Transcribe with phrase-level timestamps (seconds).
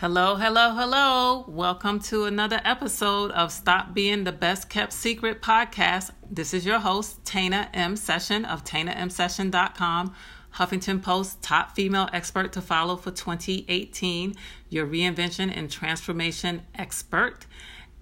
[0.00, 1.46] Hello, hello, hello.
[1.48, 6.10] Welcome to another episode of Stop Being the Best Kept Secret podcast.
[6.30, 7.96] This is your host, Tana M.
[7.96, 10.14] Session of TanaMSession.com,
[10.56, 14.34] Huffington Post top female expert to follow for 2018,
[14.68, 17.46] your reinvention and transformation expert,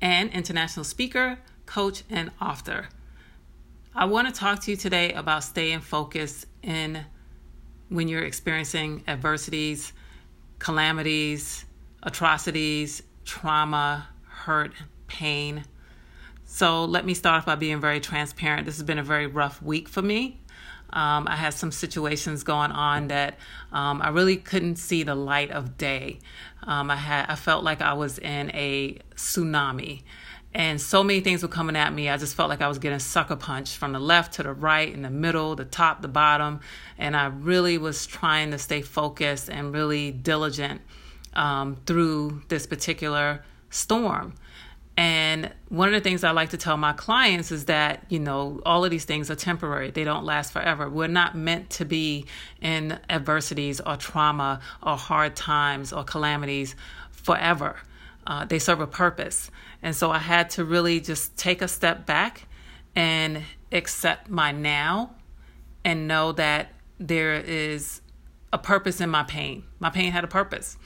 [0.01, 2.89] and international speaker, coach, and author.
[3.95, 7.05] I want to talk to you today about staying focused in
[7.89, 9.93] when you're experiencing adversities,
[10.59, 11.67] calamities,
[12.05, 14.73] atrocities, trauma, hurt,
[15.07, 15.65] pain.
[16.45, 18.67] So let me start off by being very transparent.
[18.67, 20.41] This has been a very rough week for me.
[20.93, 23.39] Um, I had some situations going on that
[23.73, 26.21] um, I really couldn't see the light of day.
[26.63, 30.03] Um, I had I felt like I was in a tsunami,
[30.55, 32.09] and so many things were coming at me.
[32.09, 34.93] I just felt like I was getting sucker punched from the left to the right,
[34.93, 36.61] in the middle, the top, the bottom,
[36.97, 40.81] and I really was trying to stay focused and really diligent
[41.35, 44.35] um, through this particular storm.
[44.97, 48.61] And one of the things I like to tell my clients is that, you know,
[48.65, 49.91] all of these things are temporary.
[49.91, 50.89] They don't last forever.
[50.89, 52.27] We're not meant to be
[52.61, 56.77] in adversities or trauma or hard times or calamities
[57.11, 57.77] forever.
[58.25, 59.51] Uh, they serve a purpose.
[59.83, 62.47] And so I had to really just take a step back
[62.95, 65.17] and accept my now
[65.85, 66.69] and know that
[67.01, 68.01] there is
[68.53, 69.65] a purpose in my pain.
[69.81, 70.79] My pain had a purpose.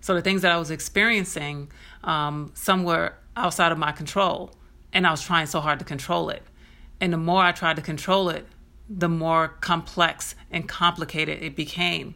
[0.00, 1.70] So the things that I was experiencing,
[2.04, 4.52] um, some were outside of my control,
[4.92, 6.42] and I was trying so hard to control it.
[7.00, 8.46] And the more I tried to control it,
[8.88, 12.14] the more complex and complicated it became.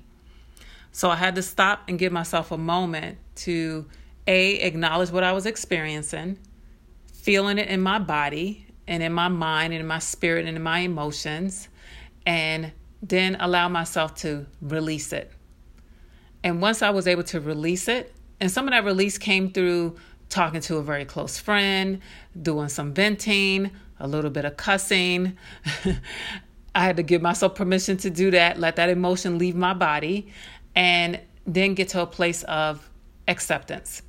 [0.90, 3.86] So I had to stop and give myself a moment to
[4.26, 6.38] a acknowledge what I was experiencing,
[7.12, 10.62] feeling it in my body and in my mind and in my spirit and in
[10.62, 11.68] my emotions,
[12.26, 12.72] and
[13.02, 15.32] then allow myself to release it.
[16.44, 19.96] And once I was able to release it, and some of that release came through
[20.28, 22.00] talking to a very close friend,
[22.40, 25.36] doing some venting, a little bit of cussing.
[26.74, 30.32] I had to give myself permission to do that, let that emotion leave my body,
[30.74, 32.88] and then get to a place of
[33.28, 34.02] acceptance.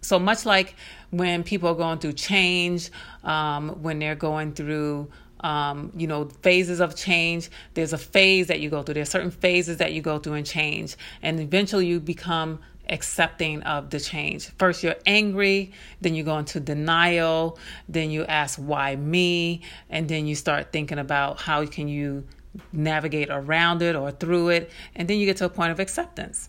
[0.00, 0.76] So much like
[1.10, 2.90] when people are going through change,
[3.24, 5.10] um, when they're going through
[5.40, 7.50] um, you know, phases of change.
[7.74, 8.94] There's a phase that you go through.
[8.94, 10.96] There's certain phases that you go through and change.
[11.22, 14.48] And eventually you become accepting of the change.
[14.58, 17.58] First, you're angry, then you go into denial,
[17.88, 19.62] then you ask, why me?
[19.88, 22.24] And then you start thinking about how can you
[22.72, 24.70] navigate around it or through it.
[24.96, 26.48] And then you get to a point of acceptance.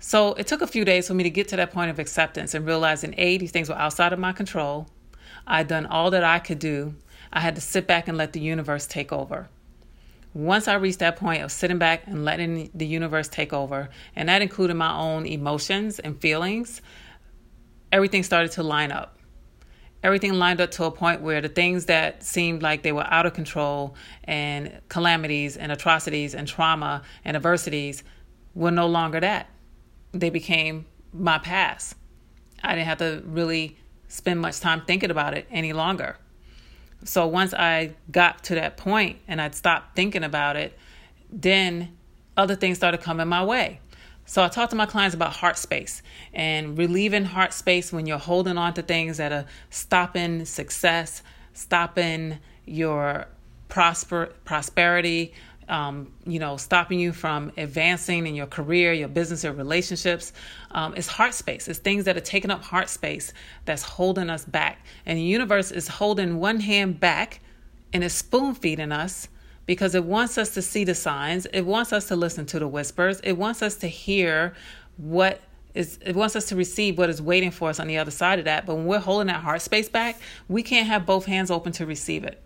[0.00, 2.54] So it took a few days for me to get to that point of acceptance
[2.54, 4.88] and realizing A, these things were outside of my control.
[5.46, 6.94] I'd done all that I could do
[7.32, 9.48] I had to sit back and let the universe take over.
[10.34, 14.28] Once I reached that point of sitting back and letting the universe take over, and
[14.28, 16.82] that included my own emotions and feelings,
[17.90, 19.18] everything started to line up.
[20.02, 23.26] Everything lined up to a point where the things that seemed like they were out
[23.26, 28.04] of control and calamities and atrocities and trauma and adversities
[28.54, 29.48] were no longer that.
[30.12, 31.96] They became my past.
[32.62, 36.16] I didn't have to really spend much time thinking about it any longer.
[37.04, 40.76] So once I got to that point and I'd stopped thinking about it,
[41.30, 41.96] then
[42.36, 43.80] other things started coming my way.
[44.26, 46.02] So I talk to my clients about heart space
[46.34, 51.22] and relieving heart space when you're holding on to things that are stopping success,
[51.54, 53.26] stopping your
[53.68, 55.32] prosper prosperity,
[55.68, 60.32] um, you know, stopping you from advancing in your career, your business, your relationships.
[60.70, 61.68] Um, it's heart space.
[61.68, 63.32] It's things that are taking up heart space
[63.64, 64.84] that's holding us back.
[65.06, 67.40] And the universe is holding one hand back
[67.92, 69.28] and is spoon feeding us
[69.66, 71.46] because it wants us to see the signs.
[71.46, 73.20] It wants us to listen to the whispers.
[73.20, 74.54] It wants us to hear
[74.96, 75.40] what
[75.74, 78.38] is, it wants us to receive what is waiting for us on the other side
[78.38, 78.64] of that.
[78.64, 80.18] But when we're holding that heart space back,
[80.48, 82.42] we can't have both hands open to receive it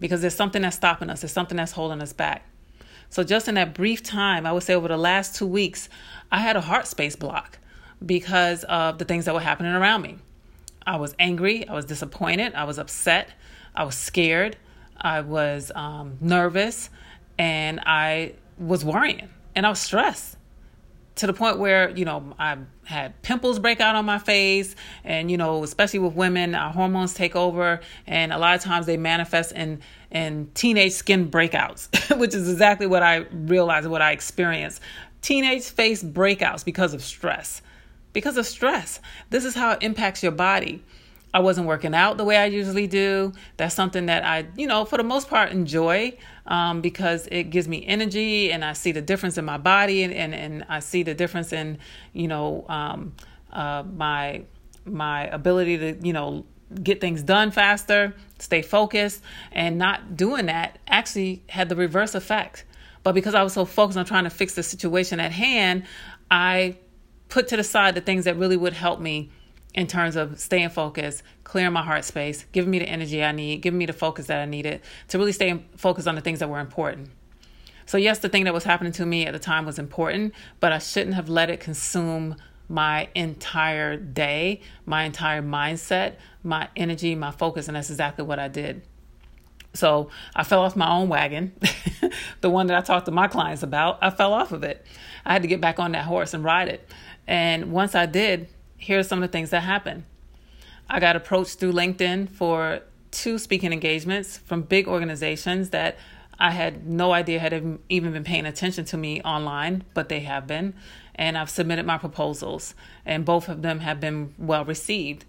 [0.00, 2.44] because there's something that's stopping us, there's something that's holding us back.
[3.10, 5.88] So, just in that brief time, I would say over the last two weeks,
[6.30, 7.58] I had a heart space block
[8.04, 10.18] because of the things that were happening around me.
[10.86, 13.30] I was angry, I was disappointed, I was upset,
[13.74, 14.56] I was scared,
[14.96, 16.90] I was um, nervous,
[17.38, 19.28] and I was worrying.
[19.54, 20.37] And I was stressed
[21.18, 24.74] to the point where you know I had pimples break out on my face,
[25.04, 28.86] and you know especially with women, our hormones take over, and a lot of times
[28.86, 29.80] they manifest in
[30.10, 34.80] in teenage skin breakouts, which is exactly what I realized, what I experienced.
[35.20, 37.60] Teenage face breakouts because of stress.
[38.12, 39.00] Because of stress.
[39.30, 40.82] This is how it impacts your body.
[41.34, 43.32] I wasn't working out the way I usually do.
[43.58, 46.16] That's something that I, you know, for the most part enjoy
[46.46, 50.12] um, because it gives me energy and I see the difference in my body and,
[50.12, 51.78] and, and I see the difference in,
[52.12, 53.14] you know, um,
[53.52, 54.44] uh, my
[54.84, 56.46] my ability to, you know,
[56.82, 59.22] get things done faster, stay focused,
[59.52, 62.64] and not doing that actually had the reverse effect.
[63.02, 65.84] But because I was so focused on trying to fix the situation at hand,
[66.30, 66.78] I
[67.28, 69.30] put to the side the things that really would help me
[69.74, 73.62] in terms of staying focused, clearing my heart space, giving me the energy I need,
[73.62, 76.48] giving me the focus that I needed to really stay focused on the things that
[76.48, 77.10] were important.
[77.86, 80.72] So, yes, the thing that was happening to me at the time was important, but
[80.72, 82.36] I shouldn't have let it consume
[82.68, 88.48] my entire day, my entire mindset, my energy, my focus, and that's exactly what I
[88.48, 88.82] did.
[89.74, 91.52] So I fell off my own wagon,
[92.40, 93.98] the one that I talked to my clients about.
[94.02, 94.84] I fell off of it.
[95.24, 96.90] I had to get back on that horse and ride it.
[97.26, 100.04] And once I did, here are some of the things that happened.
[100.88, 102.80] I got approached through LinkedIn for
[103.10, 105.98] two speaking engagements from big organizations that
[106.38, 110.46] I had no idea had even been paying attention to me online, but they have
[110.46, 110.74] been.
[111.16, 115.24] And I've submitted my proposals, and both of them have been well received.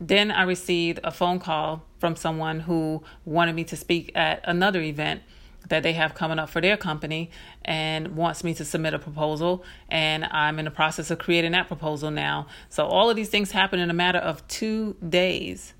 [0.00, 4.80] Then I received a phone call from someone who wanted me to speak at another
[4.80, 5.22] event
[5.68, 7.30] that they have coming up for their company
[7.64, 9.64] and wants me to submit a proposal.
[9.88, 12.46] And I'm in the process of creating that proposal now.
[12.68, 15.74] So all of these things happen in a matter of two days.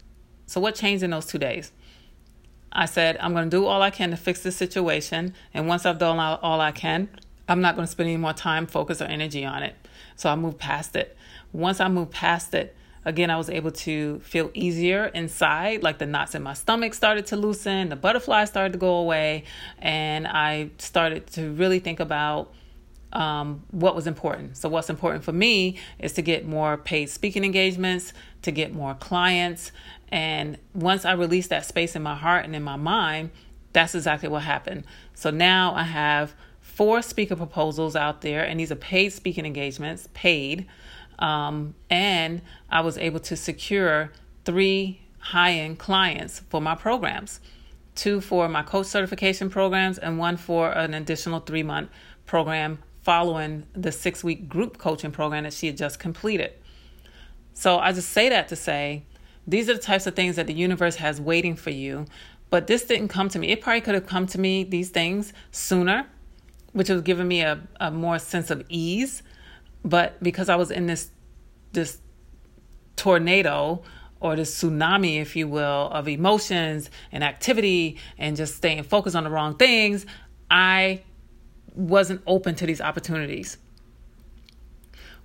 [0.46, 1.73] So, what changed in those two days?
[2.73, 5.35] I said, I'm going to do all I can to fix this situation.
[5.52, 7.08] And once I've done all I can,
[7.49, 9.75] I'm not going to spend any more time, focus, or energy on it.
[10.17, 11.17] So I moved past it.
[11.52, 16.06] Once I moved past it, Again, I was able to feel easier inside, like the
[16.06, 19.45] knots in my stomach started to loosen, the butterflies started to go away,
[19.79, 22.53] and I started to really think about
[23.12, 24.56] um, what was important.
[24.56, 28.12] So, what's important for me is to get more paid speaking engagements,
[28.43, 29.73] to get more clients.
[30.11, 33.31] And once I released that space in my heart and in my mind,
[33.73, 34.85] that's exactly what happened.
[35.15, 40.09] So now I have four speaker proposals out there, and these are paid speaking engagements,
[40.15, 40.67] paid.
[41.19, 44.12] Um, and I was able to secure
[44.44, 47.41] three high end clients for my programs
[47.99, 51.91] two for my coach certification programs, and one for an additional three month
[52.25, 56.53] program following the six week group coaching program that she had just completed.
[57.53, 59.05] So I just say that to say
[59.47, 62.06] these are the types of things that the universe has waiting for you.
[62.50, 63.49] But this didn't come to me.
[63.49, 66.06] It probably could have come to me, these things, sooner,
[66.73, 69.23] which was given me a, a more sense of ease
[69.85, 71.11] but because I was in this
[71.73, 71.99] this
[72.97, 73.83] tornado
[74.21, 79.25] or this tsunami, if you will, of emotions and activity and just staying focused on
[79.25, 80.07] the wrong things,
[80.51, 81.03] I
[81.75, 83.59] wasn't open to these opportunities.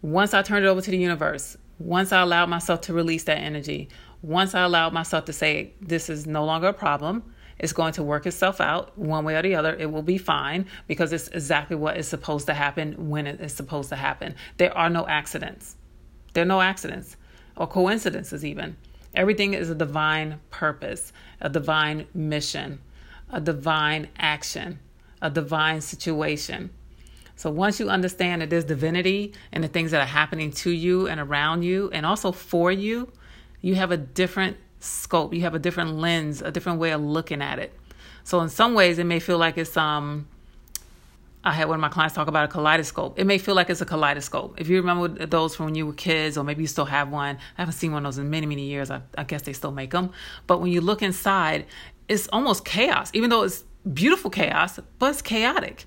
[0.01, 3.37] Once I turned it over to the universe, once I allowed myself to release that
[3.37, 3.89] energy,
[4.21, 7.32] once I allowed myself to say, this is no longer a problem,
[7.63, 9.73] it's going to work itself out one way or the other.
[9.73, 13.53] It will be fine because it's exactly what is supposed to happen when it is
[13.53, 14.35] supposed to happen.
[14.57, 15.77] There are no accidents.
[16.33, 17.15] There are no accidents
[17.55, 18.75] or coincidences, even.
[19.15, 22.79] Everything is a divine purpose, a divine mission,
[23.31, 24.79] a divine action,
[25.21, 26.69] a divine situation.
[27.37, 31.07] So once you understand that there's divinity and the things that are happening to you
[31.07, 33.09] and around you and also for you,
[33.61, 35.33] you have a different scope.
[35.33, 37.73] You have a different lens, a different way of looking at it.
[38.23, 40.27] So in some ways, it may feel like it's um.
[41.45, 43.19] I had one of my clients talk about a kaleidoscope.
[43.19, 44.61] It may feel like it's a kaleidoscope.
[44.61, 47.35] If you remember those from when you were kids, or maybe you still have one.
[47.35, 48.89] I haven't seen one of those in many, many years.
[48.89, 50.11] I, I guess they still make them.
[50.47, 51.65] But when you look inside,
[52.07, 55.85] it's almost chaos, even though it's beautiful chaos, but it's chaotic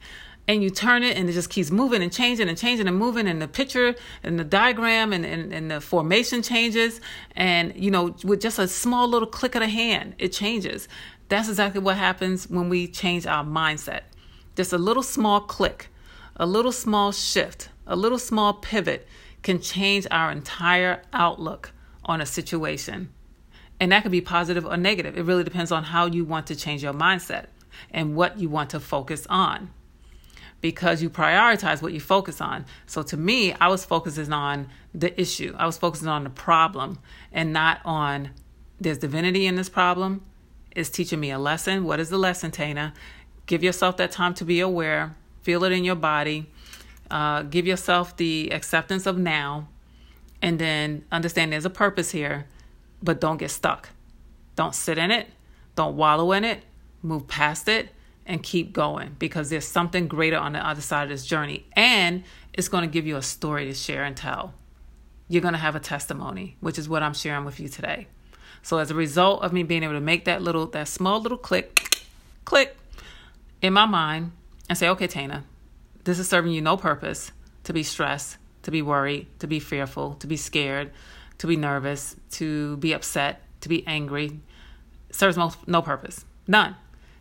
[0.48, 3.26] and you turn it and it just keeps moving and changing and changing and moving
[3.26, 7.00] and the picture and the diagram and, and, and the formation changes.
[7.34, 10.88] And you know with just a small little click of the hand it changes.
[11.28, 14.02] That's exactly what happens when we change our mindset.
[14.54, 15.88] Just a little small click
[16.36, 19.06] a little small shift a little small pivot
[19.42, 21.72] can change our entire outlook
[22.04, 23.12] on a situation.
[23.78, 25.16] And that could be positive or negative.
[25.16, 27.46] It really depends on how you want to change your mindset
[27.90, 29.70] and what you want to focus on
[30.60, 32.64] because you prioritize what you focus on.
[32.86, 35.54] So to me, I was focusing on the issue.
[35.56, 36.98] I was focusing on the problem
[37.32, 38.30] and not on
[38.80, 40.22] there's divinity in this problem.
[40.74, 41.84] It's teaching me a lesson.
[41.84, 42.92] What is the lesson, Tana?
[43.46, 45.14] Give yourself that time to be aware.
[45.42, 46.50] Feel it in your body.
[47.10, 49.68] Uh, give yourself the acceptance of now.
[50.42, 52.46] And then understand there's a purpose here,
[53.02, 53.88] but don't get stuck.
[54.54, 55.28] Don't sit in it.
[55.74, 56.62] Don't wallow in it.
[57.02, 57.90] Move past it
[58.26, 61.66] and keep going because there's something greater on the other side of this journey.
[61.74, 64.54] And it's going to give you a story to share and tell.
[65.28, 68.08] You're going to have a testimony, which is what I'm sharing with you today.
[68.62, 71.38] So as a result of me being able to make that little, that small little
[71.38, 72.02] click,
[72.44, 72.76] click
[73.62, 74.32] in my mind
[74.68, 75.44] and say, okay, Tana,
[76.04, 77.32] this is serving you no purpose
[77.64, 80.90] to be stressed, to be worried, to be fearful, to be scared,
[81.38, 84.40] to be nervous, to be upset, to be angry.
[85.10, 86.24] serves no, no purpose.
[86.46, 86.76] None.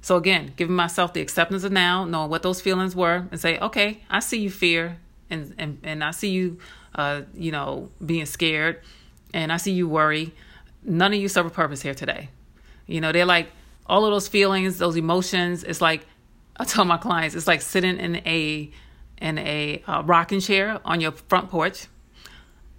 [0.06, 3.58] So again, giving myself the acceptance of now, knowing what those feelings were, and say,
[3.58, 5.00] okay, I see you fear,
[5.32, 6.60] and and, and I see you,
[6.94, 8.82] uh, you know, being scared,
[9.34, 10.32] and I see you worry.
[10.84, 12.30] None of you serve a purpose here today.
[12.86, 13.48] You know, they're like
[13.88, 15.64] all of those feelings, those emotions.
[15.64, 16.06] It's like
[16.56, 18.70] I tell my clients, it's like sitting in a
[19.18, 21.88] in a uh, rocking chair on your front porch,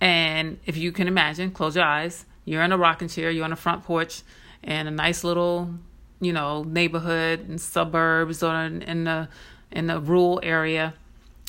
[0.01, 2.25] and if you can imagine, close your eyes.
[2.45, 3.33] You're in a rocking chair.
[3.33, 4.23] You're on a front porch,
[4.63, 5.75] and a nice little,
[6.21, 9.29] you know, neighborhood and suburbs or in, in the
[9.71, 10.95] in the rural area,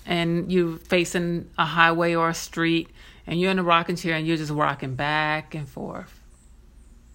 [0.06, 2.90] and you're facing a highway or a street,
[3.26, 6.22] and you're in a rocking chair, and you're just rocking back and forth,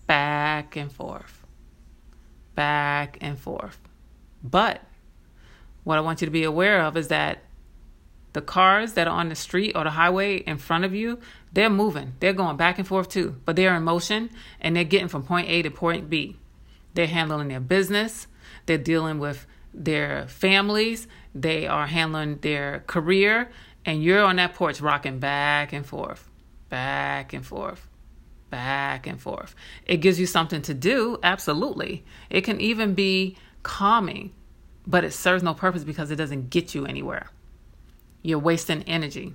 [0.07, 1.45] back and forth,
[2.55, 3.79] back and forth.
[4.43, 4.81] But
[5.85, 7.43] what I want you to be aware of is that
[8.33, 11.19] the cars that are on the street or the highway in front of you,
[11.53, 12.15] they're moving.
[12.21, 14.31] They're going back and forth too, but they're in motion
[14.61, 16.37] and they're getting from point A to point B.
[16.95, 18.27] They're handling their business,
[18.67, 23.51] they're dealing with their families, they are handling their career,
[23.85, 26.29] and you're on that porch rocking back and forth,
[26.69, 27.89] back and forth,
[28.51, 29.55] back and forth.
[29.87, 32.05] It gives you something to do, absolutely.
[32.31, 34.33] It can even be calming,
[34.87, 37.31] but it serves no purpose because it doesn't get you anywhere.
[38.23, 39.35] You're wasting energy.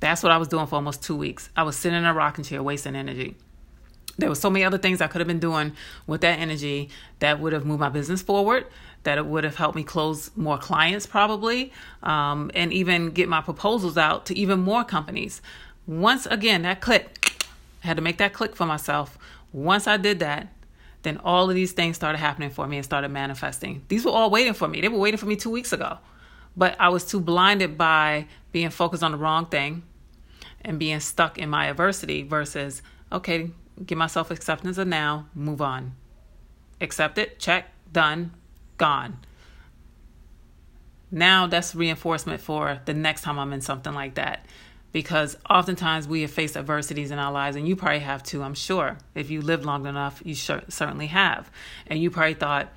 [0.00, 1.50] That's what I was doing for almost two weeks.
[1.56, 3.36] I was sitting in a rocking chair wasting energy.
[4.18, 5.72] There were so many other things I could have been doing
[6.06, 8.66] with that energy that would have moved my business forward,
[9.02, 13.42] that it would have helped me close more clients probably, um, and even get my
[13.42, 15.42] proposals out to even more companies.
[15.86, 17.36] Once again, that click,
[17.84, 19.18] I had to make that click for myself.
[19.52, 20.48] Once I did that,
[21.02, 23.84] then all of these things started happening for me and started manifesting.
[23.88, 24.80] These were all waiting for me.
[24.80, 25.98] They were waiting for me two weeks ago.
[26.56, 29.82] But I was too blinded by being focused on the wrong thing
[30.62, 32.82] and being stuck in my adversity versus,
[33.12, 33.50] okay,
[33.84, 35.94] give myself acceptance of now, move on.
[36.80, 38.32] Accept it, check, done,
[38.78, 39.18] gone.
[41.10, 44.46] Now that's reinforcement for the next time I'm in something like that.
[44.92, 48.54] Because oftentimes we have faced adversities in our lives, and you probably have too, I'm
[48.54, 48.96] sure.
[49.14, 51.50] If you live long enough, you certainly have.
[51.86, 52.72] And you probably thought,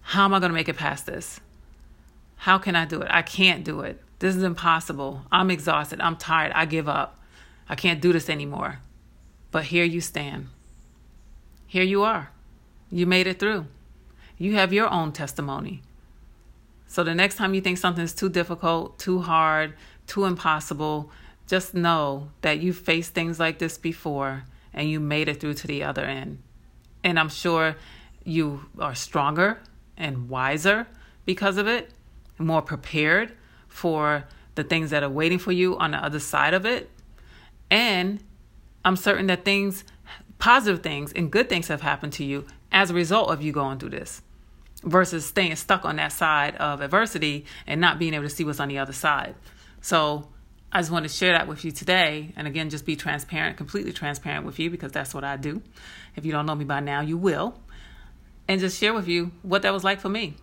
[0.00, 1.38] how am I going to make it past this?
[2.36, 3.08] How can I do it?
[3.10, 4.02] I can't do it.
[4.18, 5.22] This is impossible.
[5.30, 6.00] I'm exhausted.
[6.00, 6.52] I'm tired.
[6.54, 7.20] I give up.
[7.68, 8.80] I can't do this anymore.
[9.58, 10.50] But here you stand.
[11.66, 12.30] Here you are.
[12.92, 13.66] You made it through.
[14.36, 15.82] You have your own testimony.
[16.86, 19.74] So the next time you think something's too difficult, too hard,
[20.06, 21.10] too impossible,
[21.48, 25.66] just know that you've faced things like this before and you made it through to
[25.66, 26.38] the other end.
[27.02, 27.74] And I'm sure
[28.22, 29.58] you are stronger
[29.96, 30.86] and wiser
[31.24, 31.90] because of it
[32.38, 33.32] more prepared
[33.66, 34.22] for
[34.54, 36.88] the things that are waiting for you on the other side of it.
[37.72, 38.22] And
[38.88, 39.84] I'm certain that things,
[40.38, 43.78] positive things, and good things have happened to you as a result of you going
[43.78, 44.22] through this
[44.82, 48.60] versus staying stuck on that side of adversity and not being able to see what's
[48.60, 49.34] on the other side.
[49.82, 50.30] So,
[50.72, 52.32] I just want to share that with you today.
[52.34, 55.60] And again, just be transparent, completely transparent with you because that's what I do.
[56.16, 57.60] If you don't know me by now, you will.
[58.48, 60.34] And just share with you what that was like for me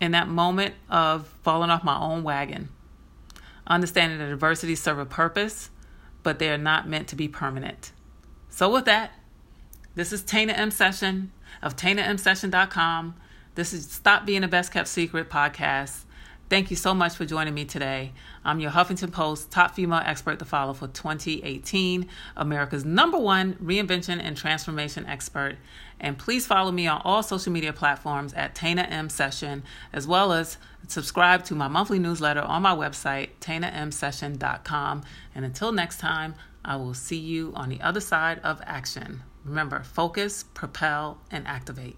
[0.00, 2.68] in that moment of falling off my own wagon,
[3.66, 5.70] understanding that adversities serve a purpose,
[6.24, 7.92] but they are not meant to be permanent.
[8.48, 9.12] So, with that,
[9.94, 11.30] this is Tana M Session
[11.62, 13.14] of TanaMSession.com.
[13.54, 16.02] This is Stop Being the Best Kept Secret podcast.
[16.50, 18.12] Thank you so much for joining me today.
[18.44, 24.20] I'm your Huffington Post top female expert to follow for 2018, America's number one reinvention
[24.22, 25.56] and transformation expert.
[25.98, 30.34] And please follow me on all social media platforms at Tana M Session, as well
[30.34, 35.02] as subscribe to my monthly newsletter on my website, TanaMSession.com.
[35.34, 39.22] And until next time, I will see you on the other side of action.
[39.46, 41.96] Remember, focus, propel, and activate.